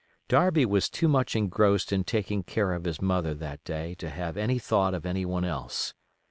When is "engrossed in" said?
1.35-2.03